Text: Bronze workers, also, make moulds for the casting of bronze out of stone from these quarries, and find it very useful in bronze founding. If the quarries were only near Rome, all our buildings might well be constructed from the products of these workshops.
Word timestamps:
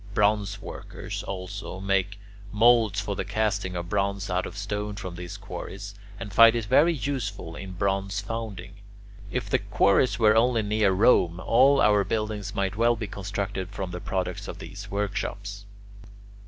Bronze 0.15 0.59
workers, 0.59 1.21
also, 1.21 1.79
make 1.79 2.17
moulds 2.51 2.99
for 2.99 3.15
the 3.15 3.23
casting 3.23 3.75
of 3.75 3.89
bronze 3.89 4.31
out 4.31 4.47
of 4.47 4.57
stone 4.57 4.95
from 4.95 5.13
these 5.13 5.37
quarries, 5.37 5.93
and 6.19 6.33
find 6.33 6.55
it 6.55 6.65
very 6.65 6.95
useful 6.95 7.55
in 7.55 7.73
bronze 7.73 8.19
founding. 8.19 8.73
If 9.29 9.47
the 9.47 9.59
quarries 9.59 10.17
were 10.17 10.35
only 10.35 10.63
near 10.63 10.89
Rome, 10.91 11.39
all 11.39 11.79
our 11.79 12.03
buildings 12.03 12.55
might 12.55 12.75
well 12.75 12.95
be 12.95 13.05
constructed 13.05 13.69
from 13.69 13.91
the 13.91 14.01
products 14.01 14.47
of 14.47 14.57
these 14.57 14.89
workshops. 14.89 15.67